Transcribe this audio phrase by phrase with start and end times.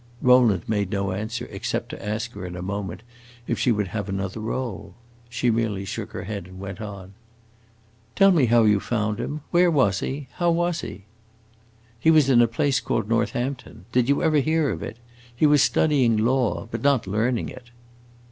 [0.19, 3.03] Rowland made no answer except to ask her in a moment
[3.45, 4.95] if she would have another roll.
[5.29, 7.13] She merely shook her head and went on:
[8.15, 9.41] "Tell me how you found him.
[9.51, 11.03] Where was he how was he?"
[11.99, 13.85] "He was in a place called Northampton.
[13.91, 14.97] Did you ever hear of it?
[15.35, 17.69] He was studying law but not learning it."